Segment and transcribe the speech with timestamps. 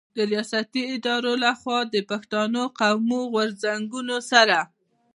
[0.15, 4.57] د رياستي ادارو له خوا د پښتون قامي غرځنګونو سره